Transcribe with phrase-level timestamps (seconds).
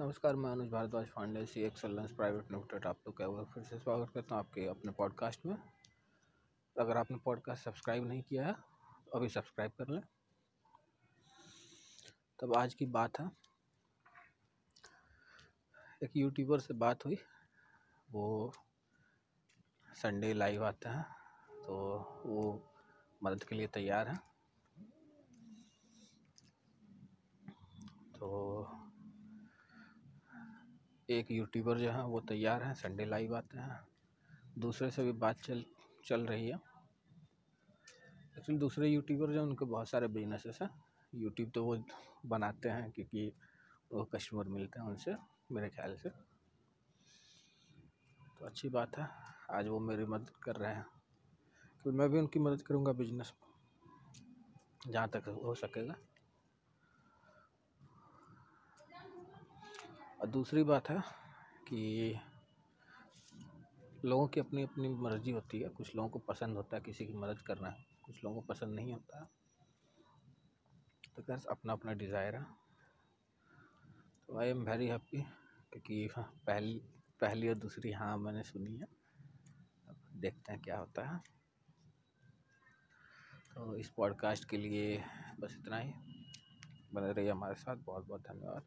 [0.00, 4.10] नमस्कार, मैं Anuj Bhardwaj Pandey C excellence private limited आप लोग का फिर से स्वागत
[4.10, 5.54] करता हूँ आपके अपने पॉडकास्ट में।
[6.76, 10.00] अगर आपने पॉडकास्ट सब्सक्राइब नहीं किया है तो अभी सब्सक्राइब कर लें।
[12.38, 13.30] तब आज की बात है।
[16.02, 17.18] एक यूट्यूबर से बात हुई।
[18.10, 18.52] वो
[19.94, 21.04] संडे लाइव आते हैं
[21.64, 21.76] तो
[22.26, 22.70] वो
[23.24, 24.20] मदद के लिए तैयार हैं
[28.12, 28.28] तो
[31.10, 33.80] एक यूट्यूबर जो है, वो तैयार हैं संडे लाइव आते हैं।
[34.58, 35.64] दूसरे से भी बात चल
[36.04, 36.56] चल रही है।
[38.38, 40.70] एक्चुअली दूसरे यूट्यूबर जो हैं, उनके बहुत सारे बिजनेसेस हैं।
[41.14, 41.84] यूट्यूब तो वो
[42.26, 43.32] बनाते हैं क्योंकि
[43.92, 45.14] वो कस्टमर मिलते हैं उनसे,
[45.52, 46.08] मेरे ख्याल से।
[48.38, 49.08] तो अच्छी बात है।
[49.50, 50.86] आज वो मेरी मदद कर रहे हैं।
[51.84, 53.32] तो मैं भी उनकी मदद करूँगा बिज़नेस
[54.88, 55.94] जहाँ तक हो सकेगा।
[60.22, 61.02] और दूसरी बात है
[61.68, 62.20] कि
[64.04, 67.12] लोगों की अपनी अपनी मर्ज़ी होती है। कुछ लोगों को पसंद होता है किसी की
[67.12, 69.30] मदद करना कुछ लोगों को पसंद नहीं होता।
[71.16, 72.42] तो कैसे अपना अपना डिज़ायर है।
[74.28, 75.22] तो आई एम वेरी हैप्पी
[75.72, 76.78] क्योंकि हाँ, पहली
[77.20, 78.86] पहली और दूसरी हाँ मैंने सुनी है।
[79.88, 81.18] अब देखते हैं क्या होता है।
[83.54, 85.04] तो इस पॉडकास्ट के लिए
[85.40, 85.92] बस इतना ही।
[86.94, 88.60] बने रहिए हमारे साथ। बहुत बहुत धन्यवाद।